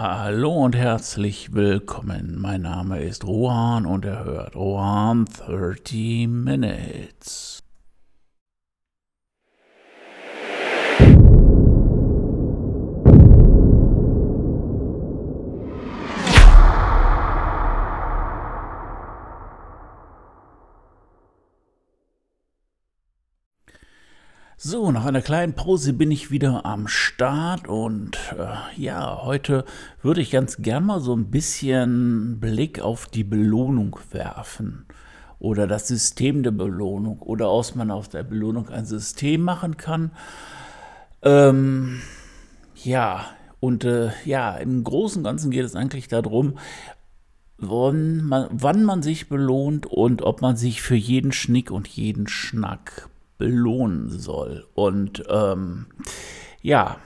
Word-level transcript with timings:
Hallo 0.00 0.54
und 0.54 0.74
herzlich 0.74 1.52
willkommen. 1.52 2.38
Mein 2.38 2.62
Name 2.62 3.02
ist 3.02 3.26
Rohan 3.26 3.84
und 3.84 4.06
er 4.06 4.24
hört 4.24 4.56
Rohan 4.56 5.26
30 5.26 6.26
Minutes. 6.26 7.62
So, 24.70 24.92
nach 24.92 25.04
einer 25.04 25.20
kleinen 25.20 25.54
Pause 25.54 25.92
bin 25.92 26.12
ich 26.12 26.30
wieder 26.30 26.64
am 26.64 26.86
Start 26.86 27.66
und 27.66 28.16
äh, 28.38 28.80
ja, 28.80 29.20
heute 29.24 29.64
würde 30.00 30.20
ich 30.20 30.30
ganz 30.30 30.58
gern 30.58 30.86
mal 30.86 31.00
so 31.00 31.12
ein 31.12 31.28
bisschen 31.28 32.38
Blick 32.38 32.78
auf 32.80 33.06
die 33.06 33.24
Belohnung 33.24 33.98
werfen 34.12 34.86
oder 35.40 35.66
das 35.66 35.88
System 35.88 36.44
der 36.44 36.52
Belohnung 36.52 37.18
oder 37.18 37.48
aus 37.48 37.74
man 37.74 37.90
aus 37.90 38.10
der 38.10 38.22
Belohnung 38.22 38.68
ein 38.68 38.86
System 38.86 39.42
machen 39.42 39.76
kann. 39.76 40.12
Ähm, 41.22 42.00
ja, 42.76 43.24
und 43.58 43.82
äh, 43.82 44.10
ja, 44.24 44.54
im 44.56 44.84
Großen 44.84 45.18
und 45.18 45.24
Ganzen 45.24 45.50
geht 45.50 45.64
es 45.64 45.74
eigentlich 45.74 46.06
darum, 46.06 46.58
wann 47.58 48.22
man, 48.22 48.46
wann 48.52 48.84
man 48.84 49.02
sich 49.02 49.28
belohnt 49.28 49.86
und 49.86 50.22
ob 50.22 50.42
man 50.42 50.56
sich 50.56 50.80
für 50.80 50.94
jeden 50.94 51.32
Schnick 51.32 51.72
und 51.72 51.88
jeden 51.88 52.28
Schnack 52.28 53.09
belohnen 53.40 54.10
soll. 54.10 54.66
Und 54.74 55.24
ähm, 55.28 55.86
ja, 56.60 56.98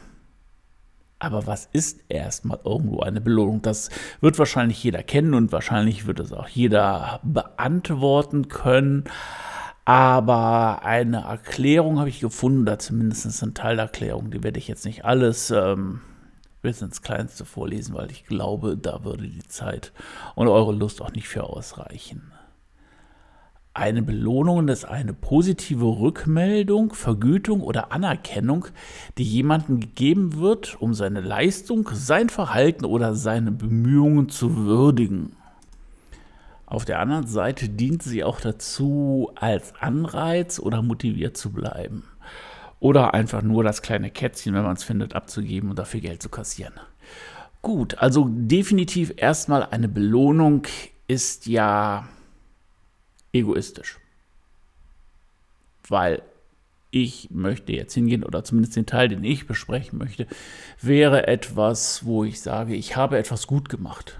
aber 1.20 1.46
was 1.46 1.68
ist 1.72 2.00
erstmal 2.08 2.58
irgendwo 2.64 3.00
eine 3.00 3.20
Belohnung? 3.20 3.62
Das 3.62 3.88
wird 4.20 4.38
wahrscheinlich 4.38 4.82
jeder 4.82 5.02
kennen 5.02 5.32
und 5.32 5.52
wahrscheinlich 5.52 6.06
wird 6.06 6.20
es 6.20 6.32
auch 6.32 6.48
jeder 6.48 7.20
beantworten 7.22 8.48
können. 8.48 9.04
Aber 9.86 10.82
eine 10.82 11.22
Erklärung 11.22 11.98
habe 11.98 12.08
ich 12.08 12.20
gefunden, 12.20 12.62
oder 12.62 12.78
zumindest 12.78 13.42
ein 13.42 13.54
Teil 13.54 13.76
der 13.76 13.86
Erklärung, 13.86 14.30
die 14.30 14.42
werde 14.42 14.58
ich 14.58 14.66
jetzt 14.66 14.84
nicht 14.84 15.04
alles 15.04 15.50
ähm, 15.50 16.00
bis 16.62 16.82
ins 16.82 17.02
Kleinste 17.02 17.44
vorlesen, 17.44 17.94
weil 17.94 18.10
ich 18.10 18.24
glaube, 18.24 18.76
da 18.76 19.04
würde 19.04 19.28
die 19.28 19.46
Zeit 19.46 19.92
und 20.34 20.48
eure 20.48 20.72
Lust 20.72 21.00
auch 21.00 21.12
nicht 21.12 21.28
für 21.28 21.44
ausreichen. 21.44 22.32
Eine 23.76 24.02
Belohnung 24.02 24.68
ist 24.68 24.84
eine 24.84 25.12
positive 25.12 25.84
Rückmeldung, 25.84 26.92
Vergütung 26.92 27.60
oder 27.60 27.90
Anerkennung, 27.90 28.66
die 29.18 29.24
jemandem 29.24 29.80
gegeben 29.80 30.38
wird, 30.38 30.80
um 30.80 30.94
seine 30.94 31.20
Leistung, 31.20 31.90
sein 31.92 32.28
Verhalten 32.28 32.84
oder 32.84 33.16
seine 33.16 33.50
Bemühungen 33.50 34.28
zu 34.28 34.54
würdigen. 34.54 35.34
Auf 36.66 36.84
der 36.84 37.00
anderen 37.00 37.26
Seite 37.26 37.68
dient 37.68 38.04
sie 38.04 38.22
auch 38.22 38.40
dazu, 38.40 39.32
als 39.34 39.74
Anreiz 39.80 40.60
oder 40.60 40.80
motiviert 40.80 41.36
zu 41.36 41.50
bleiben. 41.50 42.04
Oder 42.78 43.12
einfach 43.12 43.42
nur 43.42 43.64
das 43.64 43.82
kleine 43.82 44.12
Kätzchen, 44.12 44.54
wenn 44.54 44.62
man 44.62 44.76
es 44.76 44.84
findet, 44.84 45.16
abzugeben 45.16 45.70
und 45.70 45.80
dafür 45.80 45.98
Geld 45.98 46.22
zu 46.22 46.28
kassieren. 46.28 46.74
Gut, 47.60 47.98
also 47.98 48.28
definitiv 48.30 49.14
erstmal 49.16 49.64
eine 49.64 49.88
Belohnung 49.88 50.62
ist 51.08 51.46
ja 51.46 52.08
egoistisch. 53.34 53.98
Weil 55.88 56.22
ich 56.90 57.28
möchte 57.30 57.72
jetzt 57.72 57.92
hingehen, 57.94 58.22
oder 58.22 58.44
zumindest 58.44 58.76
den 58.76 58.86
Teil, 58.86 59.08
den 59.08 59.24
ich 59.24 59.46
besprechen 59.46 59.98
möchte, 59.98 60.26
wäre 60.80 61.26
etwas, 61.26 62.04
wo 62.04 62.24
ich 62.24 62.40
sage, 62.40 62.74
ich 62.74 62.96
habe 62.96 63.18
etwas 63.18 63.46
gut 63.46 63.68
gemacht. 63.68 64.18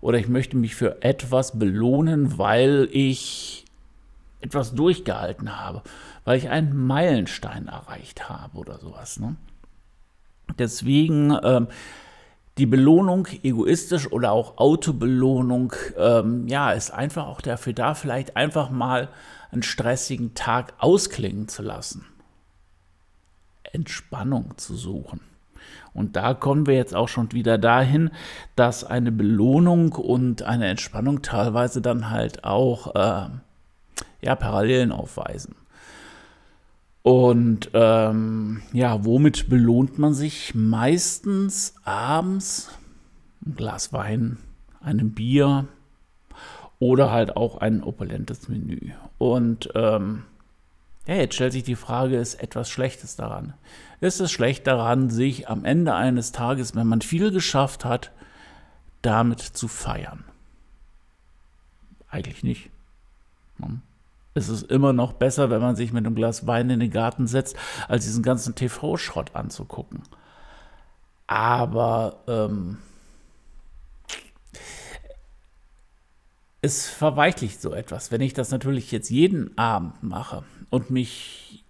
Oder 0.00 0.18
ich 0.18 0.28
möchte 0.28 0.56
mich 0.56 0.74
für 0.74 1.02
etwas 1.02 1.58
belohnen, 1.58 2.38
weil 2.38 2.88
ich 2.90 3.64
etwas 4.40 4.74
durchgehalten 4.74 5.58
habe, 5.58 5.82
weil 6.24 6.38
ich 6.38 6.48
einen 6.48 6.76
Meilenstein 6.86 7.68
erreicht 7.68 8.28
habe 8.28 8.58
oder 8.58 8.78
sowas. 8.78 9.18
Ne? 9.20 9.36
Deswegen 10.58 11.36
ähm, 11.42 11.68
die 12.58 12.66
Belohnung 12.66 13.28
egoistisch 13.42 14.10
oder 14.10 14.32
auch 14.32 14.56
Autobelohnung, 14.56 15.74
ähm, 15.98 16.48
ja, 16.48 16.72
ist 16.72 16.90
einfach 16.90 17.26
auch 17.26 17.40
dafür 17.40 17.74
da, 17.74 17.94
vielleicht 17.94 18.36
einfach 18.36 18.70
mal 18.70 19.08
einen 19.50 19.62
stressigen 19.62 20.34
Tag 20.34 20.74
ausklingen 20.78 21.48
zu 21.48 21.62
lassen. 21.62 22.06
Entspannung 23.72 24.56
zu 24.56 24.74
suchen. 24.74 25.20
Und 25.92 26.16
da 26.16 26.34
kommen 26.34 26.66
wir 26.66 26.74
jetzt 26.74 26.94
auch 26.94 27.08
schon 27.08 27.32
wieder 27.32 27.58
dahin, 27.58 28.10
dass 28.54 28.84
eine 28.84 29.12
Belohnung 29.12 29.92
und 29.92 30.42
eine 30.42 30.68
Entspannung 30.68 31.22
teilweise 31.22 31.80
dann 31.80 32.10
halt 32.10 32.44
auch 32.44 32.94
äh, 32.94 33.28
ja, 34.20 34.34
Parallelen 34.34 34.92
aufweisen. 34.92 35.56
Und 37.06 37.70
ähm, 37.72 38.62
ja, 38.72 39.04
womit 39.04 39.48
belohnt 39.48 39.96
man 39.96 40.12
sich? 40.12 40.56
Meistens 40.56 41.76
abends 41.84 42.68
ein 43.46 43.54
Glas 43.54 43.92
Wein, 43.92 44.38
einem 44.80 45.12
Bier 45.12 45.68
oder 46.80 47.12
halt 47.12 47.36
auch 47.36 47.58
ein 47.58 47.84
opulentes 47.84 48.48
Menü. 48.48 48.90
Und 49.18 49.70
ähm, 49.76 50.24
ja, 51.06 51.14
jetzt 51.14 51.36
stellt 51.36 51.52
sich 51.52 51.62
die 51.62 51.76
Frage, 51.76 52.16
ist 52.16 52.42
etwas 52.42 52.68
Schlechtes 52.68 53.14
daran? 53.14 53.54
Ist 54.00 54.20
es 54.20 54.32
schlecht 54.32 54.66
daran, 54.66 55.08
sich 55.08 55.48
am 55.48 55.64
Ende 55.64 55.94
eines 55.94 56.32
Tages, 56.32 56.74
wenn 56.74 56.88
man 56.88 57.02
viel 57.02 57.30
geschafft 57.30 57.84
hat, 57.84 58.10
damit 59.02 59.38
zu 59.38 59.68
feiern? 59.68 60.24
Eigentlich 62.08 62.42
nicht. 62.42 62.68
Hm 63.60 63.82
es 64.36 64.50
ist 64.50 64.70
immer 64.70 64.92
noch 64.92 65.14
besser, 65.14 65.48
wenn 65.48 65.62
man 65.62 65.76
sich 65.76 65.92
mit 65.92 66.04
einem 66.04 66.14
Glas 66.14 66.46
Wein 66.46 66.68
in 66.68 66.80
den 66.80 66.90
Garten 66.90 67.26
setzt, 67.26 67.56
als 67.88 68.04
diesen 68.04 68.22
ganzen 68.22 68.54
TV-Schrott 68.54 69.34
anzugucken. 69.34 70.02
Aber 71.26 72.22
ähm, 72.28 72.76
es 76.60 76.86
verweichlicht 76.86 77.62
so 77.62 77.72
etwas. 77.72 78.12
Wenn 78.12 78.20
ich 78.20 78.34
das 78.34 78.50
natürlich 78.50 78.92
jetzt 78.92 79.08
jeden 79.08 79.56
Abend 79.56 80.02
mache 80.02 80.44
und 80.68 80.90
mich 80.90 81.64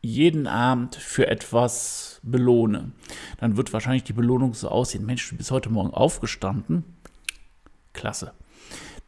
jeden 0.00 0.46
Abend 0.46 0.94
für 0.94 1.26
etwas 1.26 2.20
belohne, 2.22 2.92
dann 3.38 3.56
wird 3.56 3.72
wahrscheinlich 3.72 4.04
die 4.04 4.12
Belohnung 4.12 4.54
so 4.54 4.68
aussehen. 4.68 5.06
Mensch, 5.06 5.28
du 5.28 5.36
bist 5.36 5.50
heute 5.50 5.70
Morgen 5.70 5.92
aufgestanden. 5.92 6.84
Klasse. 7.94 8.32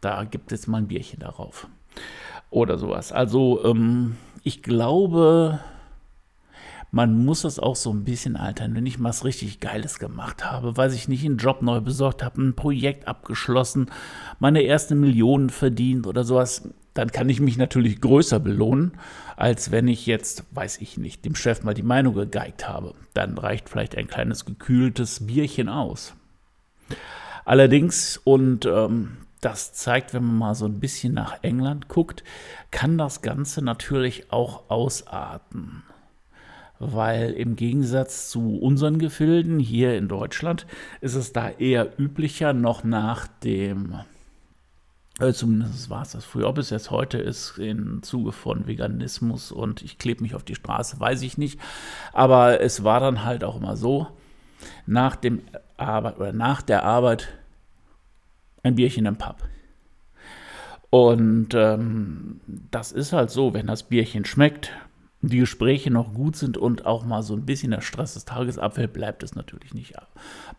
Da 0.00 0.24
gibt 0.24 0.50
es 0.50 0.66
mal 0.66 0.78
ein 0.78 0.88
Bierchen 0.88 1.20
darauf 1.20 1.68
oder 2.50 2.78
sowas. 2.78 3.12
Also 3.12 3.64
ähm, 3.64 4.16
ich 4.42 4.62
glaube, 4.62 5.60
man 6.90 7.24
muss 7.24 7.42
das 7.42 7.58
auch 7.58 7.76
so 7.76 7.90
ein 7.90 8.04
bisschen 8.04 8.36
altern. 8.36 8.74
Wenn 8.74 8.86
ich 8.86 9.02
was 9.02 9.24
richtig 9.24 9.60
Geiles 9.60 9.98
gemacht 9.98 10.44
habe, 10.44 10.76
weiß 10.76 10.94
ich 10.94 11.08
nicht, 11.08 11.24
einen 11.24 11.36
Job 11.36 11.60
neu 11.62 11.80
besorgt 11.80 12.22
habe, 12.22 12.40
ein 12.40 12.54
Projekt 12.54 13.08
abgeschlossen, 13.08 13.90
meine 14.38 14.62
erste 14.62 14.94
Million 14.94 15.50
verdient 15.50 16.06
oder 16.06 16.24
sowas, 16.24 16.68
dann 16.94 17.12
kann 17.12 17.28
ich 17.28 17.40
mich 17.40 17.58
natürlich 17.58 18.00
größer 18.00 18.40
belohnen, 18.40 18.92
als 19.36 19.70
wenn 19.70 19.88
ich 19.88 20.06
jetzt, 20.06 20.44
weiß 20.52 20.80
ich 20.80 20.96
nicht, 20.96 21.24
dem 21.24 21.34
Chef 21.34 21.62
mal 21.62 21.74
die 21.74 21.82
Meinung 21.82 22.14
gegeigt 22.14 22.66
habe. 22.66 22.94
Dann 23.12 23.36
reicht 23.36 23.68
vielleicht 23.68 23.98
ein 23.98 24.08
kleines 24.08 24.46
gekühltes 24.46 25.26
Bierchen 25.26 25.68
aus. 25.68 26.14
Allerdings, 27.44 28.18
und 28.24 28.64
ähm, 28.64 29.18
das 29.40 29.72
zeigt, 29.72 30.14
wenn 30.14 30.24
man 30.24 30.38
mal 30.38 30.54
so 30.54 30.66
ein 30.66 30.80
bisschen 30.80 31.14
nach 31.14 31.42
England 31.42 31.88
guckt, 31.88 32.24
kann 32.70 32.98
das 32.98 33.22
Ganze 33.22 33.62
natürlich 33.62 34.32
auch 34.32 34.70
ausarten. 34.70 35.82
Weil 36.78 37.32
im 37.32 37.56
Gegensatz 37.56 38.28
zu 38.28 38.58
unseren 38.58 38.98
Gefilden 38.98 39.58
hier 39.58 39.96
in 39.96 40.08
Deutschland 40.08 40.66
ist 41.00 41.14
es 41.14 41.32
da 41.32 41.48
eher 41.48 41.98
üblicher, 41.98 42.52
noch 42.52 42.84
nach 42.84 43.26
dem, 43.26 43.94
äh, 45.18 45.32
zumindest 45.32 45.88
war 45.88 46.02
es 46.02 46.12
das 46.12 46.24
früher, 46.26 46.48
ob 46.48 46.58
es 46.58 46.68
jetzt 46.68 46.90
heute 46.90 47.16
ist, 47.18 47.56
im 47.56 48.02
Zuge 48.02 48.32
von 48.32 48.66
Veganismus 48.66 49.52
und 49.52 49.82
ich 49.82 49.98
klebe 49.98 50.22
mich 50.22 50.34
auf 50.34 50.44
die 50.44 50.54
Straße, 50.54 51.00
weiß 51.00 51.22
ich 51.22 51.38
nicht. 51.38 51.58
Aber 52.12 52.60
es 52.60 52.84
war 52.84 53.00
dann 53.00 53.24
halt 53.24 53.42
auch 53.42 53.56
immer 53.56 53.76
so, 53.76 54.08
nach 54.86 55.16
dem 55.16 55.42
Arbeit 55.76 56.18
oder 56.18 56.32
nach 56.32 56.62
der 56.62 56.84
Arbeit 56.84 57.28
ein 58.66 58.74
Bierchen 58.74 59.06
im 59.06 59.16
Pub. 59.16 59.36
Und 60.90 61.54
ähm, 61.54 62.40
das 62.70 62.92
ist 62.92 63.12
halt 63.12 63.30
so, 63.30 63.54
wenn 63.54 63.66
das 63.66 63.84
Bierchen 63.84 64.24
schmeckt, 64.24 64.72
die 65.22 65.38
Gespräche 65.38 65.90
noch 65.90 66.14
gut 66.14 66.36
sind 66.36 66.56
und 66.56 66.86
auch 66.86 67.04
mal 67.04 67.22
so 67.22 67.34
ein 67.34 67.46
bisschen 67.46 67.70
der 67.70 67.80
Stress 67.80 68.14
des 68.14 68.24
Tages 68.24 68.58
abfällt, 68.58 68.92
bleibt 68.92 69.22
es 69.22 69.34
natürlich 69.34 69.74
nicht 69.74 69.94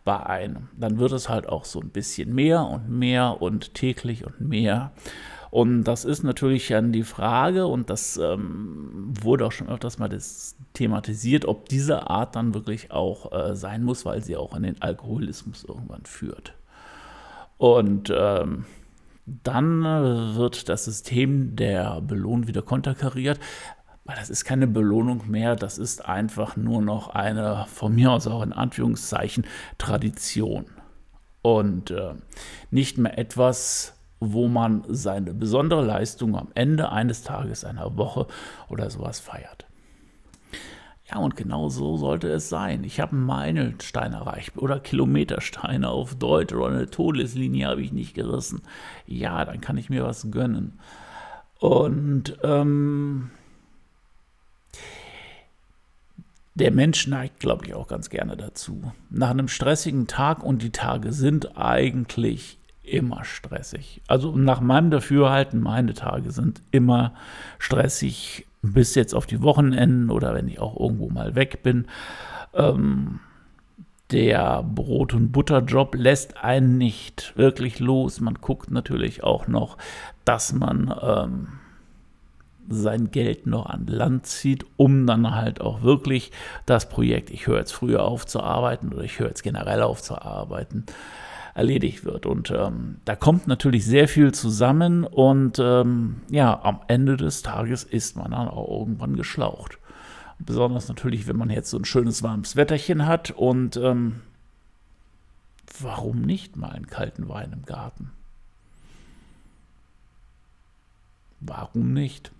bei 0.04 0.24
einem. 0.24 0.68
Dann 0.76 0.98
wird 0.98 1.12
es 1.12 1.28
halt 1.28 1.48
auch 1.48 1.64
so 1.64 1.80
ein 1.80 1.90
bisschen 1.90 2.34
mehr 2.34 2.64
und 2.64 2.88
mehr 2.90 3.40
und 3.40 3.74
täglich 3.74 4.26
und 4.26 4.40
mehr. 4.40 4.92
Und 5.50 5.84
das 5.84 6.04
ist 6.04 6.24
natürlich 6.24 6.68
dann 6.68 6.92
die 6.92 7.04
Frage, 7.04 7.66
und 7.66 7.88
das 7.88 8.18
ähm, 8.18 9.14
wurde 9.22 9.46
auch 9.46 9.52
schon 9.52 9.68
öfters 9.68 9.98
mal 9.98 10.08
das 10.08 10.56
thematisiert, 10.74 11.46
ob 11.46 11.68
diese 11.70 12.10
Art 12.10 12.36
dann 12.36 12.52
wirklich 12.52 12.90
auch 12.90 13.32
äh, 13.32 13.56
sein 13.56 13.82
muss, 13.82 14.04
weil 14.04 14.22
sie 14.22 14.36
auch 14.36 14.54
in 14.54 14.64
den 14.64 14.82
Alkoholismus 14.82 15.64
irgendwann 15.64 16.04
führt. 16.04 16.57
Und 17.58 18.12
ähm, 18.16 18.64
dann 19.26 19.84
äh, 19.84 20.36
wird 20.36 20.68
das 20.68 20.86
System 20.86 21.54
der 21.54 22.00
Belohnung 22.00 22.48
wieder 22.48 22.62
konterkariert. 22.62 23.38
Weil 24.04 24.16
das 24.16 24.30
ist 24.30 24.46
keine 24.46 24.66
Belohnung 24.66 25.24
mehr, 25.28 25.54
das 25.54 25.76
ist 25.76 26.06
einfach 26.06 26.56
nur 26.56 26.80
noch 26.80 27.08
eine, 27.08 27.66
von 27.68 27.94
mir 27.94 28.12
aus 28.12 28.26
auch 28.26 28.42
in 28.42 28.54
Anführungszeichen, 28.54 29.44
Tradition. 29.76 30.64
Und 31.42 31.90
äh, 31.90 32.14
nicht 32.70 32.96
mehr 32.96 33.18
etwas, 33.18 33.98
wo 34.18 34.48
man 34.48 34.84
seine 34.88 35.34
besondere 35.34 35.84
Leistung 35.84 36.36
am 36.36 36.48
Ende 36.54 36.90
eines 36.90 37.22
Tages, 37.22 37.64
einer 37.64 37.98
Woche 37.98 38.26
oder 38.68 38.88
sowas 38.88 39.20
feiert. 39.20 39.67
Ja, 41.10 41.18
und 41.18 41.36
genau 41.36 41.70
so 41.70 41.96
sollte 41.96 42.28
es 42.28 42.50
sein. 42.50 42.84
Ich 42.84 43.00
habe 43.00 43.16
Meilenstein 43.16 44.12
erreicht 44.12 44.58
oder 44.58 44.78
Kilometersteine 44.78 45.88
auf 45.88 46.14
Deutsch 46.14 46.52
oder 46.52 46.66
eine 46.66 46.90
Todeslinie 46.90 47.68
habe 47.68 47.80
ich 47.80 47.92
nicht 47.92 48.14
gerissen. 48.14 48.60
Ja, 49.06 49.44
dann 49.44 49.60
kann 49.60 49.78
ich 49.78 49.88
mir 49.88 50.04
was 50.04 50.30
gönnen. 50.30 50.78
Und 51.60 52.36
ähm, 52.42 53.30
der 56.54 56.72
Mensch 56.72 57.06
neigt, 57.06 57.40
glaube 57.40 57.66
ich, 57.66 57.74
auch 57.74 57.88
ganz 57.88 58.10
gerne 58.10 58.36
dazu. 58.36 58.92
Nach 59.08 59.30
einem 59.30 59.48
stressigen 59.48 60.08
Tag 60.08 60.42
und 60.42 60.62
die 60.62 60.72
Tage 60.72 61.12
sind 61.12 61.56
eigentlich 61.56 62.58
immer 62.82 63.24
stressig. 63.24 64.02
Also 64.08 64.36
nach 64.36 64.60
meinem 64.60 64.90
Dafürhalten, 64.90 65.60
meine 65.60 65.94
Tage 65.94 66.32
sind 66.32 66.60
immer 66.70 67.14
stressig, 67.58 68.47
bis 68.62 68.94
jetzt 68.94 69.14
auf 69.14 69.26
die 69.26 69.42
Wochenenden 69.42 70.10
oder 70.10 70.34
wenn 70.34 70.48
ich 70.48 70.58
auch 70.58 70.78
irgendwo 70.78 71.08
mal 71.10 71.34
weg 71.34 71.62
bin. 71.62 71.86
Ähm, 72.54 73.20
der 74.10 74.62
Brot- 74.62 75.12
und 75.12 75.32
Butterjob 75.32 75.94
lässt 75.94 76.42
einen 76.42 76.78
nicht 76.78 77.36
wirklich 77.36 77.78
los. 77.78 78.20
Man 78.20 78.34
guckt 78.34 78.70
natürlich 78.70 79.22
auch 79.22 79.48
noch, 79.48 79.76
dass 80.24 80.52
man 80.52 80.94
ähm, 81.02 81.48
sein 82.68 83.10
Geld 83.10 83.46
noch 83.46 83.66
an 83.66 83.86
Land 83.86 84.26
zieht, 84.26 84.64
um 84.76 85.06
dann 85.06 85.34
halt 85.34 85.60
auch 85.60 85.82
wirklich 85.82 86.32
das 86.66 86.88
Projekt, 86.88 87.30
ich 87.30 87.46
höre 87.46 87.58
jetzt 87.58 87.72
früher 87.72 88.02
auf 88.04 88.26
zu 88.26 88.40
arbeiten 88.40 88.92
oder 88.92 89.02
ich 89.02 89.18
höre 89.18 89.28
jetzt 89.28 89.42
generell 89.42 89.82
auf 89.82 90.02
zu 90.02 90.20
arbeiten, 90.20 90.84
erledigt 91.54 92.04
wird. 92.04 92.26
Und 92.26 92.50
ähm, 92.50 92.98
da 93.04 93.16
kommt 93.16 93.46
natürlich 93.46 93.84
sehr 93.84 94.08
viel 94.08 94.32
zusammen 94.32 95.04
und 95.04 95.58
ähm, 95.58 96.22
ja, 96.30 96.60
am 96.62 96.80
Ende 96.88 97.16
des 97.16 97.42
Tages 97.42 97.84
ist 97.84 98.16
man 98.16 98.30
dann 98.30 98.48
auch 98.48 98.80
irgendwann 98.80 99.16
geschlaucht. 99.16 99.78
Besonders 100.38 100.88
natürlich, 100.88 101.26
wenn 101.26 101.36
man 101.36 101.50
jetzt 101.50 101.70
so 101.70 101.78
ein 101.78 101.84
schönes 101.84 102.22
warmes 102.22 102.54
Wetterchen 102.54 103.06
hat 103.06 103.32
und 103.32 103.76
ähm, 103.76 104.20
warum 105.80 106.22
nicht 106.22 106.56
mal 106.56 106.70
einen 106.70 106.86
kalten 106.86 107.28
Wein 107.28 107.52
im 107.52 107.64
Garten? 107.64 108.12
Warum 111.40 111.92
nicht? 111.92 112.32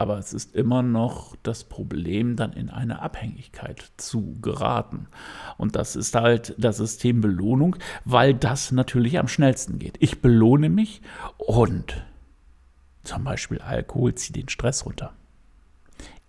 Aber 0.00 0.16
es 0.16 0.32
ist 0.32 0.54
immer 0.54 0.82
noch 0.82 1.36
das 1.42 1.62
Problem, 1.62 2.34
dann 2.34 2.54
in 2.54 2.70
eine 2.70 3.02
Abhängigkeit 3.02 3.84
zu 3.98 4.38
geraten. 4.40 5.08
Und 5.58 5.76
das 5.76 5.94
ist 5.94 6.14
halt 6.14 6.54
das 6.56 6.78
System 6.78 7.20
Belohnung, 7.20 7.76
weil 8.06 8.32
das 8.32 8.72
natürlich 8.72 9.18
am 9.18 9.28
schnellsten 9.28 9.78
geht. 9.78 9.96
Ich 10.00 10.22
belohne 10.22 10.70
mich 10.70 11.02
und 11.36 12.02
zum 13.02 13.24
Beispiel 13.24 13.58
Alkohol 13.58 14.14
zieht 14.14 14.36
den 14.36 14.48
Stress 14.48 14.86
runter. 14.86 15.12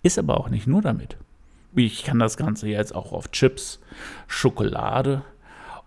Ist 0.04 0.20
aber 0.20 0.38
auch 0.38 0.50
nicht 0.50 0.68
nur 0.68 0.82
damit. 0.82 1.16
Ich 1.74 2.04
kann 2.04 2.20
das 2.20 2.36
Ganze 2.36 2.68
jetzt 2.68 2.94
auch 2.94 3.14
auf 3.14 3.32
Chips, 3.32 3.80
Schokolade 4.28 5.24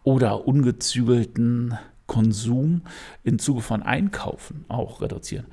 oder 0.04 0.48
ungezügelten 0.48 1.76
Konsum 2.06 2.80
im 3.24 3.38
Zuge 3.38 3.60
von 3.60 3.82
Einkaufen 3.82 4.64
auch 4.68 5.02
reduzieren 5.02 5.44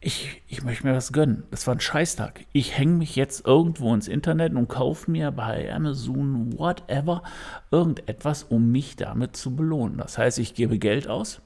ich, 0.00 0.42
ich 0.46 0.62
möchte 0.62 0.86
mir 0.86 0.94
was 0.94 1.12
gönnen. 1.12 1.44
Das 1.50 1.66
war 1.66 1.74
ein 1.74 1.80
Scheißtag. 1.80 2.44
Ich 2.52 2.76
hänge 2.76 2.92
mich 2.92 3.16
jetzt 3.16 3.46
irgendwo 3.46 3.92
ins 3.94 4.08
Internet 4.08 4.54
und 4.54 4.68
kaufe 4.68 5.10
mir 5.10 5.30
bei 5.30 5.72
Amazon, 5.72 6.56
whatever, 6.58 7.22
irgendetwas, 7.70 8.44
um 8.44 8.70
mich 8.70 8.96
damit 8.96 9.36
zu 9.36 9.56
belohnen. 9.56 9.98
Das 9.98 10.18
heißt, 10.18 10.38
ich 10.38 10.54
gebe 10.54 10.78
Geld 10.78 11.08
aus, 11.08 11.40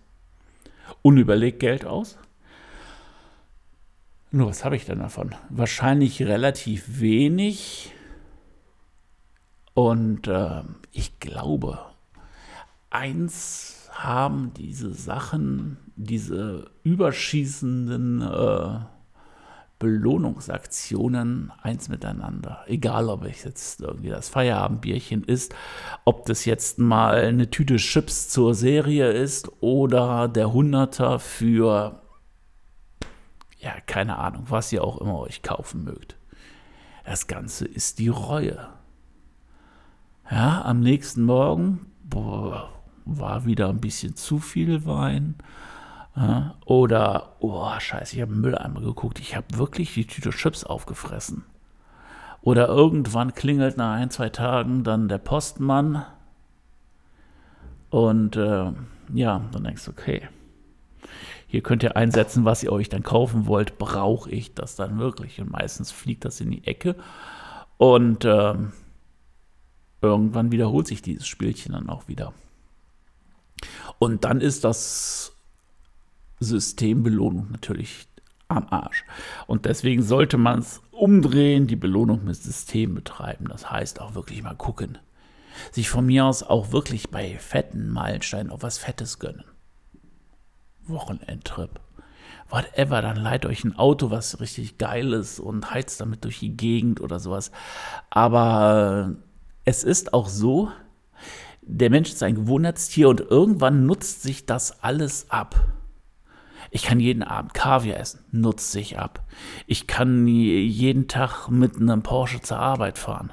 unüberlegt 1.02 1.60
Geld 1.60 1.84
aus. 1.84 2.18
Nur 4.32 4.48
was 4.48 4.64
habe 4.64 4.76
ich 4.76 4.84
denn 4.84 5.00
davon? 5.00 5.34
Wahrscheinlich 5.48 6.22
relativ 6.22 7.00
wenig. 7.00 7.92
Und 9.74 10.28
äh, 10.28 10.62
ich 10.92 11.18
glaube, 11.18 11.78
eins 12.90 13.79
haben 14.04 14.52
diese 14.54 14.92
Sachen, 14.92 15.76
diese 15.96 16.70
überschießenden 16.82 18.22
äh, 18.22 18.78
Belohnungsaktionen 19.80 21.52
eins 21.62 21.88
miteinander. 21.88 22.64
Egal, 22.66 23.08
ob 23.08 23.24
es 23.24 23.44
jetzt 23.44 23.80
irgendwie 23.80 24.10
das 24.10 24.28
Feierabendbierchen 24.28 25.24
ist, 25.24 25.54
ob 26.04 26.26
das 26.26 26.44
jetzt 26.44 26.78
mal 26.78 27.14
eine 27.14 27.50
Tüte 27.50 27.76
Chips 27.76 28.28
zur 28.28 28.54
Serie 28.54 29.10
ist 29.10 29.50
oder 29.60 30.28
der 30.28 30.52
Hunderter 30.52 31.18
für, 31.18 32.02
ja, 33.58 33.72
keine 33.86 34.18
Ahnung, 34.18 34.44
was 34.48 34.70
ihr 34.70 34.84
auch 34.84 35.00
immer 35.00 35.18
euch 35.18 35.42
kaufen 35.42 35.82
mögt. 35.84 36.16
Das 37.04 37.26
Ganze 37.26 37.66
ist 37.66 37.98
die 37.98 38.08
Reue. 38.08 38.68
Ja, 40.30 40.62
am 40.62 40.80
nächsten 40.80 41.22
Morgen, 41.24 41.86
boah, 42.04 42.70
war 43.04 43.44
wieder 43.44 43.68
ein 43.68 43.80
bisschen 43.80 44.16
zu 44.16 44.38
viel 44.38 44.86
Wein. 44.86 45.36
Ja, 46.16 46.54
oder, 46.66 47.36
oh, 47.38 47.70
scheiße, 47.78 48.16
ich 48.16 48.22
habe 48.22 48.34
Müll 48.34 48.56
einmal 48.56 48.82
geguckt, 48.82 49.20
ich 49.20 49.36
habe 49.36 49.46
wirklich 49.56 49.94
die 49.94 50.06
Tüte 50.06 50.30
Chips 50.30 50.64
aufgefressen. 50.64 51.44
Oder 52.42 52.68
irgendwann 52.68 53.34
klingelt 53.34 53.76
nach 53.76 53.94
ein, 53.94 54.10
zwei 54.10 54.28
Tagen 54.28 54.82
dann 54.82 55.08
der 55.08 55.18
Postmann 55.18 56.04
und 57.90 58.36
äh, 58.36 58.72
ja, 59.12 59.42
dann 59.52 59.64
denkst 59.64 59.84
du, 59.84 59.90
okay, 59.90 60.28
hier 61.46 61.62
könnt 61.62 61.82
ihr 61.82 61.96
einsetzen, 61.96 62.44
was 62.44 62.62
ihr 62.62 62.72
euch 62.72 62.88
dann 62.88 63.02
kaufen 63.02 63.46
wollt, 63.46 63.76
brauche 63.78 64.30
ich 64.30 64.54
das 64.54 64.76
dann 64.76 64.98
wirklich? 64.98 65.40
Und 65.40 65.50
meistens 65.50 65.90
fliegt 65.90 66.24
das 66.24 66.40
in 66.40 66.50
die 66.50 66.64
Ecke 66.66 66.94
und 67.76 68.24
äh, 68.24 68.54
irgendwann 70.00 70.52
wiederholt 70.52 70.86
sich 70.86 71.02
dieses 71.02 71.26
Spielchen 71.26 71.72
dann 71.72 71.88
auch 71.88 72.08
wieder. 72.08 72.32
Und 74.00 74.24
dann 74.24 74.40
ist 74.40 74.64
das 74.64 75.36
System 76.40 77.02
Belohnung 77.02 77.48
natürlich 77.50 78.08
am 78.48 78.66
Arsch. 78.70 79.04
Und 79.46 79.66
deswegen 79.66 80.02
sollte 80.02 80.38
man 80.38 80.60
es 80.60 80.80
umdrehen, 80.90 81.66
die 81.66 81.76
Belohnung 81.76 82.24
mit 82.24 82.34
System 82.34 82.94
betreiben. 82.94 83.46
Das 83.48 83.70
heißt 83.70 84.00
auch 84.00 84.14
wirklich 84.14 84.42
mal 84.42 84.56
gucken. 84.56 84.96
Sich 85.70 85.90
von 85.90 86.06
mir 86.06 86.24
aus 86.24 86.42
auch 86.42 86.72
wirklich 86.72 87.10
bei 87.10 87.36
fetten 87.38 87.90
Meilensteinen 87.90 88.50
auf 88.50 88.62
was 88.62 88.78
Fettes 88.78 89.18
gönnen. 89.18 89.44
Wochenendtrip. 90.86 91.78
Whatever, 92.48 93.02
dann 93.02 93.16
leiht 93.16 93.44
euch 93.44 93.64
ein 93.64 93.76
Auto, 93.76 94.10
was 94.10 94.40
richtig 94.40 94.78
geil 94.78 95.12
ist 95.12 95.40
und 95.40 95.70
heizt 95.70 96.00
damit 96.00 96.24
durch 96.24 96.38
die 96.38 96.56
Gegend 96.56 97.02
oder 97.02 97.20
sowas. 97.20 97.52
Aber 98.08 99.14
es 99.66 99.84
ist 99.84 100.14
auch 100.14 100.28
so, 100.28 100.72
der 101.72 101.90
Mensch 101.90 102.10
ist 102.10 102.22
ein 102.22 102.34
Gewohnheitstier 102.34 103.08
und 103.08 103.20
irgendwann 103.20 103.86
nutzt 103.86 104.22
sich 104.22 104.44
das 104.44 104.82
alles 104.82 105.30
ab. 105.30 105.64
Ich 106.70 106.82
kann 106.82 107.00
jeden 107.00 107.22
Abend 107.22 107.54
Kaviar 107.54 107.98
essen, 107.98 108.20
nutzt 108.32 108.72
sich 108.72 108.98
ab. 108.98 109.24
Ich 109.66 109.86
kann 109.86 110.26
jeden 110.26 111.08
Tag 111.08 111.48
mit 111.48 111.76
einem 111.76 112.02
Porsche 112.02 112.40
zur 112.40 112.58
Arbeit 112.58 112.98
fahren 112.98 113.32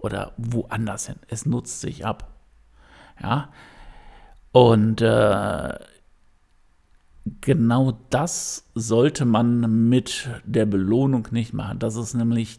oder 0.00 0.32
woanders 0.38 1.06
hin. 1.06 1.16
Es 1.28 1.46
nutzt 1.46 1.80
sich 1.80 2.06
ab. 2.06 2.32
Ja. 3.20 3.50
Und 4.52 5.02
äh, 5.02 5.78
genau 7.40 7.98
das 8.10 8.68
sollte 8.74 9.24
man 9.24 9.88
mit 9.88 10.28
der 10.44 10.66
Belohnung 10.66 11.28
nicht 11.32 11.52
machen. 11.52 11.78
Das 11.78 11.96
ist 11.96 12.14
nämlich 12.14 12.58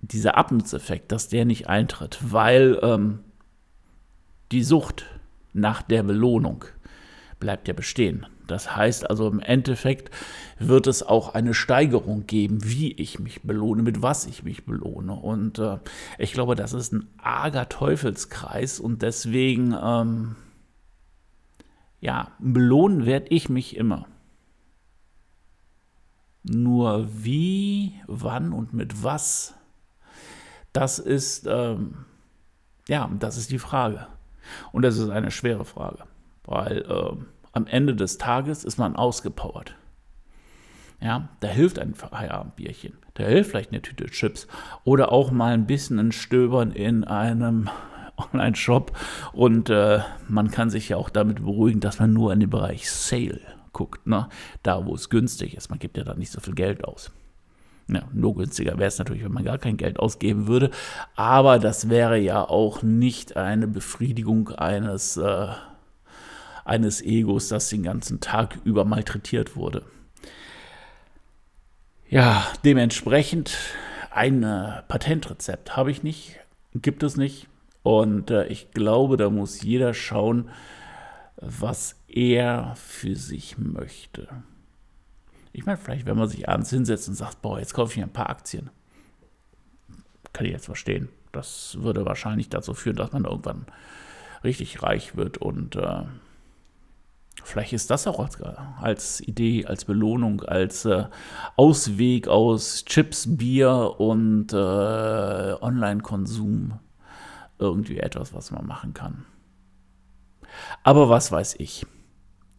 dieser 0.00 0.36
Abnutzeffekt, 0.36 1.12
dass 1.12 1.28
der 1.28 1.44
nicht 1.44 1.68
eintritt, 1.68 2.18
weil 2.20 2.78
ähm, 2.82 3.20
die 4.52 4.62
Sucht 4.62 5.06
nach 5.52 5.82
der 5.82 6.02
Belohnung 6.02 6.64
bleibt 7.40 7.66
ja 7.66 7.74
bestehen. 7.74 8.26
Das 8.46 8.76
heißt 8.76 9.08
also 9.08 9.28
im 9.28 9.40
Endeffekt 9.40 10.10
wird 10.58 10.86
es 10.86 11.02
auch 11.02 11.34
eine 11.34 11.54
Steigerung 11.54 12.26
geben, 12.26 12.58
wie 12.62 12.92
ich 12.92 13.18
mich 13.18 13.42
belohne, 13.42 13.82
mit 13.82 14.02
was 14.02 14.26
ich 14.26 14.42
mich 14.42 14.64
belohne. 14.64 15.14
Und 15.14 15.58
äh, 15.58 15.78
ich 16.18 16.32
glaube, 16.32 16.54
das 16.54 16.72
ist 16.72 16.92
ein 16.92 17.08
arger 17.18 17.68
Teufelskreis 17.68 18.78
und 18.78 19.02
deswegen, 19.02 19.74
ähm, 19.82 20.36
ja, 22.00 22.30
belohnen 22.38 23.06
werde 23.06 23.28
ich 23.30 23.48
mich 23.48 23.76
immer. 23.76 24.06
Nur 26.42 27.08
wie, 27.24 27.94
wann 28.06 28.52
und 28.52 28.74
mit 28.74 29.02
was, 29.02 29.54
das 30.72 30.98
ist, 30.98 31.46
ähm, 31.48 32.04
ja, 32.88 33.10
das 33.18 33.36
ist 33.36 33.50
die 33.50 33.58
Frage. 33.58 34.08
Und 34.72 34.82
das 34.82 34.98
ist 34.98 35.10
eine 35.10 35.30
schwere 35.30 35.64
Frage, 35.64 36.04
weil 36.44 36.84
ähm, 36.88 37.26
am 37.52 37.66
Ende 37.66 37.94
des 37.94 38.18
Tages 38.18 38.64
ist 38.64 38.78
man 38.78 38.96
ausgepowert. 38.96 39.74
Ja, 41.00 41.28
da 41.40 41.48
hilft 41.48 41.78
ein 41.78 41.94
Feierabendbierchen. 41.94 42.94
Da 43.14 43.24
hilft 43.24 43.50
vielleicht 43.50 43.72
eine 43.72 43.82
Tüte 43.82 44.06
Chips 44.06 44.46
oder 44.84 45.10
auch 45.10 45.32
mal 45.32 45.52
ein 45.52 45.66
bisschen 45.66 45.98
ein 45.98 46.12
Stöbern 46.12 46.70
in 46.70 47.04
einem 47.04 47.68
Online-Shop 48.16 48.96
und 49.32 49.68
äh, 49.68 50.00
man 50.28 50.50
kann 50.50 50.70
sich 50.70 50.90
ja 50.90 50.96
auch 50.96 51.10
damit 51.10 51.42
beruhigen, 51.42 51.80
dass 51.80 51.98
man 51.98 52.12
nur 52.12 52.32
in 52.32 52.40
den 52.40 52.50
Bereich 52.50 52.90
Sale 52.90 53.40
guckt, 53.72 54.06
ne? 54.06 54.28
da 54.62 54.86
wo 54.86 54.94
es 54.94 55.10
günstig 55.10 55.56
ist. 55.56 55.70
Man 55.70 55.78
gibt 55.78 55.96
ja 55.96 56.04
da 56.04 56.14
nicht 56.14 56.30
so 56.30 56.40
viel 56.40 56.54
Geld 56.54 56.84
aus. 56.84 57.10
Ja, 57.92 58.02
nur 58.12 58.34
günstiger 58.34 58.78
wäre 58.78 58.88
es 58.88 58.98
natürlich, 58.98 59.24
wenn 59.24 59.32
man 59.32 59.44
gar 59.44 59.58
kein 59.58 59.76
Geld 59.76 59.98
ausgeben 59.98 60.46
würde, 60.46 60.70
aber 61.14 61.58
das 61.58 61.88
wäre 61.88 62.18
ja 62.18 62.42
auch 62.42 62.82
nicht 62.82 63.36
eine 63.36 63.66
Befriedigung 63.66 64.50
eines, 64.50 65.16
äh, 65.16 65.48
eines 66.64 67.02
Egos, 67.02 67.48
das 67.48 67.68
den 67.68 67.82
ganzen 67.82 68.20
Tag 68.20 68.58
über 68.64 68.84
malträtiert 68.84 69.56
wurde. 69.56 69.84
Ja, 72.08 72.46
dementsprechend 72.64 73.56
ein 74.10 74.42
äh, 74.42 74.82
Patentrezept 74.88 75.76
habe 75.76 75.90
ich 75.90 76.02
nicht, 76.02 76.38
gibt 76.74 77.02
es 77.02 77.16
nicht. 77.16 77.48
Und 77.82 78.30
äh, 78.30 78.46
ich 78.46 78.70
glaube, 78.70 79.16
da 79.16 79.30
muss 79.30 79.62
jeder 79.62 79.94
schauen, 79.94 80.50
was 81.36 81.96
er 82.06 82.74
für 82.76 83.16
sich 83.16 83.58
möchte. 83.58 84.28
Ich 85.52 85.66
meine, 85.66 85.78
vielleicht, 85.78 86.06
wenn 86.06 86.16
man 86.16 86.28
sich 86.28 86.48
abends 86.48 86.70
hinsetzt 86.70 87.08
und 87.08 87.14
sagt, 87.14 87.42
boah, 87.42 87.58
jetzt 87.58 87.74
kaufe 87.74 87.92
ich 87.92 87.98
mir 87.98 88.04
ein 88.04 88.12
paar 88.12 88.30
Aktien. 88.30 88.70
Kann 90.32 90.46
ich 90.46 90.52
jetzt 90.52 90.66
verstehen. 90.66 91.08
Das 91.30 91.76
würde 91.80 92.04
wahrscheinlich 92.04 92.48
dazu 92.48 92.74
führen, 92.74 92.96
dass 92.96 93.12
man 93.12 93.24
irgendwann 93.24 93.66
richtig 94.44 94.82
reich 94.82 95.16
wird 95.16 95.38
und 95.38 95.76
äh, 95.76 96.02
Vielleicht 97.44 97.72
ist 97.72 97.90
das 97.90 98.06
auch 98.06 98.20
als, 98.20 98.38
als, 98.80 99.20
Idee, 99.20 99.66
als 99.66 99.84
Belohnung, 99.84 100.42
als 100.42 100.84
äh, 100.84 101.06
Ausweg 101.56 102.28
aus 102.28 102.84
Chips, 102.84 103.36
Bier 103.36 103.96
und 103.98 104.52
äh, 104.52 104.56
Online-Konsum 104.56 106.78
irgendwie 107.58 107.98
etwas, 107.98 108.32
was 108.32 108.50
man 108.50 108.66
machen 108.66 108.94
kann. 108.94 109.24
Aber 110.84 111.08
was 111.08 111.32
weiß 111.32 111.56
ich? 111.58 111.86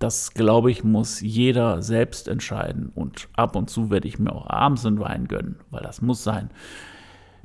Das, 0.03 0.33
glaube 0.33 0.69
ich, 0.69 0.83
muss 0.83 1.21
jeder 1.21 1.81
selbst 1.81 2.27
entscheiden. 2.27 2.91
Und 2.93 3.29
ab 3.37 3.55
und 3.55 3.69
zu 3.69 3.89
werde 3.89 4.05
ich 4.05 4.19
mir 4.19 4.33
auch 4.33 4.49
abends 4.49 4.85
einen 4.85 4.99
Wein 4.99 5.29
gönnen, 5.29 5.61
weil 5.69 5.81
das 5.81 6.01
muss 6.01 6.25
sein. 6.25 6.49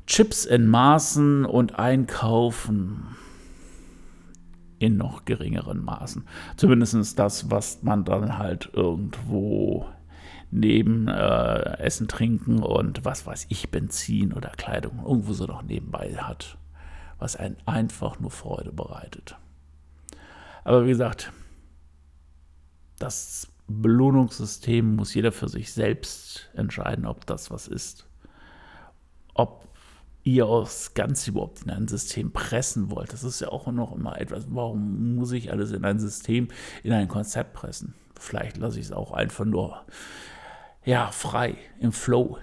Chips 0.07 0.43
in 0.43 0.67
Maßen 0.67 1.45
und 1.45 1.79
einkaufen 1.79 3.15
in 4.77 4.97
noch 4.97 5.23
geringeren 5.23 5.81
Maßen. 5.81 6.25
Zumindest 6.57 7.17
das, 7.17 7.49
was 7.49 7.81
man 7.81 8.03
dann 8.03 8.37
halt 8.37 8.71
irgendwo 8.73 9.85
neben 10.51 11.07
äh, 11.07 11.77
Essen, 11.77 12.09
Trinken 12.09 12.61
und 12.61 13.05
was 13.05 13.25
weiß 13.25 13.45
ich, 13.47 13.69
Benzin 13.69 14.33
oder 14.33 14.49
Kleidung 14.49 14.99
irgendwo 15.07 15.31
so 15.31 15.45
noch 15.45 15.61
nebenbei 15.61 16.13
hat, 16.17 16.57
was 17.19 17.37
einen 17.37 17.55
einfach 17.65 18.19
nur 18.19 18.31
Freude 18.31 18.73
bereitet. 18.73 19.37
Aber 20.65 20.83
wie 20.83 20.89
gesagt, 20.89 21.31
das 22.99 23.47
Belohnungssystem 23.67 24.95
muss 24.95 25.13
jeder 25.13 25.31
für 25.31 25.47
sich 25.47 25.73
selbst 25.73 26.49
entscheiden, 26.53 27.05
ob 27.05 27.25
das 27.25 27.51
was 27.51 27.67
ist. 27.67 28.07
Ob 29.33 29.67
ihr 30.23 30.45
aus 30.45 30.93
ganz 30.93 31.27
überhaupt 31.27 31.63
in 31.63 31.69
ein 31.69 31.87
System 31.87 32.31
pressen 32.31 32.91
wollt. 32.91 33.13
Das 33.13 33.23
ist 33.23 33.39
ja 33.39 33.49
auch 33.49 33.67
noch 33.71 33.95
immer 33.95 34.19
etwas, 34.19 34.45
warum 34.49 35.15
muss 35.15 35.31
ich 35.31 35.51
alles 35.51 35.71
in 35.71 35.85
ein 35.85 35.99
System, 35.99 36.49
in 36.83 36.93
ein 36.93 37.07
Konzept 37.07 37.53
pressen? 37.53 37.93
Vielleicht 38.19 38.57
lasse 38.57 38.79
ich 38.79 38.87
es 38.87 38.91
auch 38.91 39.11
einfach 39.11 39.45
nur, 39.45 39.85
ja, 40.83 41.11
frei, 41.11 41.55
im 41.79 41.91
Flow 41.91 42.37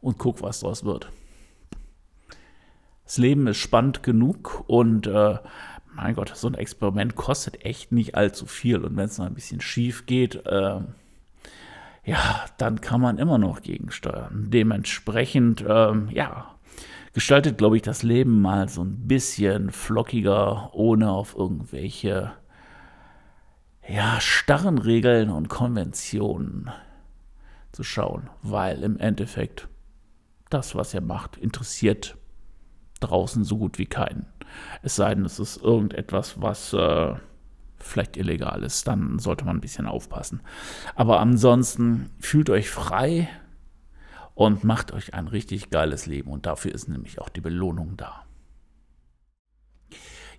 und 0.00 0.18
guck, 0.18 0.42
was 0.42 0.60
daraus 0.60 0.84
wird. 0.84 1.10
Das 3.04 3.18
Leben 3.18 3.46
ist 3.46 3.58
spannend 3.58 4.02
genug 4.02 4.64
und 4.66 5.06
äh, 5.06 5.38
mein 5.94 6.14
Gott, 6.14 6.32
so 6.34 6.48
ein 6.48 6.54
Experiment 6.54 7.14
kostet 7.16 7.64
echt 7.64 7.92
nicht 7.92 8.14
allzu 8.14 8.46
viel. 8.46 8.78
Und 8.78 8.96
wenn 8.96 9.06
es 9.06 9.18
noch 9.18 9.26
ein 9.26 9.34
bisschen 9.34 9.60
schief 9.60 10.06
geht, 10.06 10.44
äh, 10.46 10.80
ja, 12.04 12.44
dann 12.58 12.80
kann 12.80 13.00
man 13.00 13.18
immer 13.18 13.38
noch 13.38 13.62
gegensteuern. 13.62 14.50
Dementsprechend, 14.50 15.62
äh, 15.62 15.94
ja, 16.12 16.54
gestaltet, 17.12 17.58
glaube 17.58 17.76
ich, 17.76 17.82
das 17.82 18.02
Leben 18.02 18.42
mal 18.42 18.68
so 18.68 18.82
ein 18.82 19.06
bisschen 19.06 19.70
flockiger, 19.70 20.74
ohne 20.74 21.10
auf 21.10 21.34
irgendwelche, 21.36 22.32
ja, 23.88 24.20
starren 24.20 24.78
Regeln 24.78 25.30
und 25.30 25.48
Konventionen 25.48 26.70
zu 27.72 27.84
schauen. 27.84 28.28
Weil 28.42 28.82
im 28.82 28.98
Endeffekt 28.98 29.68
das, 30.50 30.74
was 30.74 30.92
ihr 30.92 31.00
macht, 31.00 31.36
interessiert 31.36 32.16
draußen 33.00 33.44
so 33.44 33.58
gut 33.58 33.78
wie 33.78 33.86
keinen. 33.86 34.26
Es 34.82 34.96
sei 34.96 35.14
denn, 35.14 35.24
es 35.24 35.38
ist 35.38 35.62
irgendetwas, 35.62 36.40
was 36.40 36.72
äh, 36.72 37.14
vielleicht 37.78 38.16
illegal 38.16 38.62
ist, 38.62 38.86
dann 38.86 39.18
sollte 39.18 39.44
man 39.44 39.56
ein 39.56 39.60
bisschen 39.60 39.86
aufpassen. 39.86 40.40
Aber 40.94 41.20
ansonsten 41.20 42.10
fühlt 42.20 42.50
euch 42.50 42.70
frei 42.70 43.28
und 44.34 44.64
macht 44.64 44.92
euch 44.92 45.14
ein 45.14 45.28
richtig 45.28 45.70
geiles 45.70 46.06
Leben. 46.06 46.30
Und 46.30 46.46
dafür 46.46 46.72
ist 46.72 46.88
nämlich 46.88 47.20
auch 47.20 47.28
die 47.28 47.40
Belohnung 47.40 47.96
da. 47.96 48.24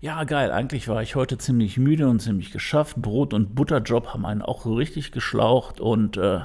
Ja, 0.02 0.24
geil. 0.26 0.52
Eigentlich 0.52 0.88
war 0.88 1.02
ich 1.02 1.16
heute 1.16 1.38
ziemlich 1.38 1.78
müde 1.78 2.08
und 2.08 2.20
ziemlich 2.20 2.52
geschafft. 2.52 2.98
Brot- 2.98 3.34
und 3.34 3.56
Butterjob 3.56 4.14
haben 4.14 4.26
einen 4.26 4.42
auch 4.42 4.66
richtig 4.66 5.12
geschlaucht 5.12 5.80
und 5.80 6.18
äh, 6.18 6.42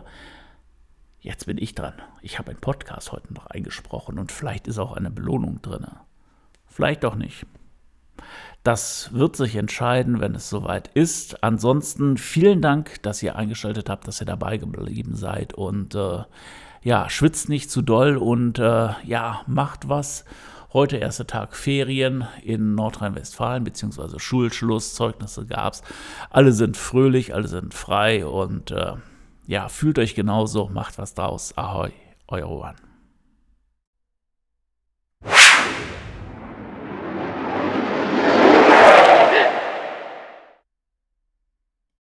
jetzt 1.21 1.47
bin 1.47 1.59
ich 1.59 1.75
dran. 1.75 1.95
Ich 2.23 2.39
habe 2.39 2.53
einen 2.53 2.61
Podcast 2.61 3.13
heute 3.13 3.35
noch 3.35 3.47
eingesprochen 3.47 4.19
und 4.19 4.31
vielleicht 4.31 4.69
ist 4.69 4.79
auch 4.79 4.93
eine 4.93 5.11
Belohnung 5.11 5.61
drin. 5.61 5.87
Vielleicht 6.67 7.05
auch 7.05 7.17
nicht. 7.17 7.45
Das 8.63 9.11
wird 9.15 9.37
sich 9.37 9.57
entscheiden, 9.57 10.21
wenn 10.21 10.35
es 10.35 10.51
soweit 10.51 10.89
ist. 10.89 11.43
Ansonsten 11.43 12.19
vielen 12.19 12.61
Dank, 12.61 13.03
dass 13.03 13.23
ihr 13.23 13.37
eingeschaltet 13.37 13.89
habt, 13.89 14.07
dass 14.07 14.21
ihr 14.21 14.27
dabei 14.27 14.59
geblieben 14.59 15.15
seid 15.15 15.55
und 15.55 15.95
äh, 15.95 16.25
ja, 16.83 17.09
schwitzt 17.09 17.49
nicht 17.49 17.71
zu 17.71 17.83
doll 17.83 18.17
und 18.17 18.59
äh, 18.59 18.91
ja, 19.05 19.43
macht 19.47 19.89
was. 19.89 20.25
Heute 20.73 20.99
erster 20.99 21.27
Tag 21.27 21.57
Ferien 21.57 22.29
in 22.45 22.75
Nordrhein-Westfalen, 22.75 23.65
beziehungsweise 23.65 24.21
Schulschluss, 24.21 24.95
Zeugnisse 24.95 25.45
gab 25.47 25.73
es. 25.73 25.83
Alle 26.31 26.53
sind 26.53 26.77
fröhlich, 26.77 27.35
alle 27.35 27.49
sind 27.49 27.75
frei 27.75 28.25
und 28.25 28.71
äh, 28.71 28.93
ja, 29.47 29.69
fühlt 29.69 29.99
euch 29.99 30.15
genauso, 30.15 30.69
macht 30.69 30.97
was 30.99 31.15
draus. 31.15 31.57
Ahoi, 31.57 31.91
euer 32.29 32.47
Rohan. 32.47 32.90